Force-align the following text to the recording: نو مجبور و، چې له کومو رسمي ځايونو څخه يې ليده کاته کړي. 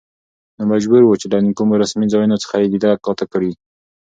نو 0.57 0.63
مجبور 0.73 1.01
و، 1.05 1.19
چې 1.21 1.27
له 1.31 1.37
کومو 1.57 1.81
رسمي 1.83 2.07
ځايونو 2.13 2.41
څخه 2.43 2.55
يې 2.61 2.67
ليده 2.73 2.91
کاته 3.05 3.25
کړي. 3.33 3.51